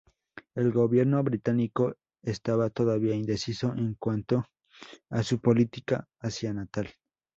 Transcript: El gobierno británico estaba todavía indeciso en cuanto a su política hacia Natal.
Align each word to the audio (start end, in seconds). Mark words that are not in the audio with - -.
El 0.55 0.71
gobierno 0.71 1.21
británico 1.21 1.93
estaba 2.23 2.71
todavía 2.71 3.13
indeciso 3.13 3.71
en 3.77 3.93
cuanto 3.99 4.45
a 5.11 5.21
su 5.21 5.39
política 5.39 6.07
hacia 6.19 6.51
Natal. 6.55 6.89